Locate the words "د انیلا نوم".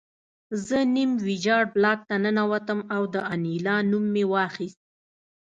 3.13-4.05